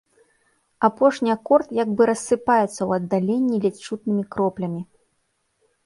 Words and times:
Апошні 0.89 1.29
акорд 1.35 1.67
як 1.81 1.89
бы 2.01 2.09
рассыпаецца 2.11 2.71
ў 2.85 2.91
аддаленні 2.99 3.55
ледзь 3.67 3.85
чутнымі 3.87 4.23
кроплямі. 4.37 4.81